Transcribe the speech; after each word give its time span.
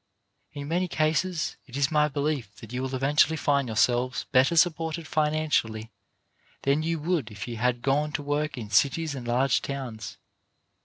In 0.53 0.67
many 0.67 0.87
cases, 0.87 1.57
it 1.67 1.77
is 1.77 1.91
my 1.91 2.07
belief, 2.07 2.49
you 2.67 2.81
will 2.81 2.95
eventually 2.95 3.35
find 3.37 3.67
yourselves 3.67 4.25
better 4.31 4.55
supported 4.55 5.05
financially 5.07 5.91
than 6.63 6.81
you 6.81 6.97
would 6.97 7.29
if 7.29 7.47
you 7.47 7.57
had 7.57 7.83
gone 7.83 8.11
to 8.13 8.23
work 8.23 8.57
in 8.57 8.71
cities 8.71 9.13
and 9.13 9.27
large 9.27 9.61
towns. 9.61 10.17